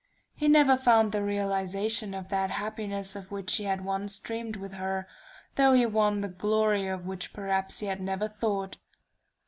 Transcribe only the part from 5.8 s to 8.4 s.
won the glory of which perhaps he had never